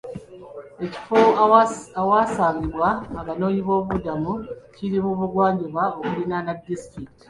Ekifo 0.85 1.19
awasangibwa 2.01 2.87
abanoonyiboobubudamu 3.19 4.33
kiri 4.73 4.97
mu 5.05 5.11
bugwanjuba 5.19 5.81
okuliraana 5.99 6.51
disitulikiti. 6.63 7.11